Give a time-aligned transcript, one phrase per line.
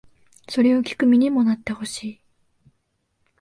[0.49, 2.21] それを聴く身にもなってほしい